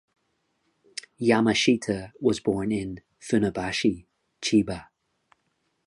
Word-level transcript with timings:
Yamashita 1.21 2.11
was 2.19 2.39
born 2.39 2.71
in 2.71 3.01
Funabashi, 3.21 4.07
Chiba. 4.41 4.87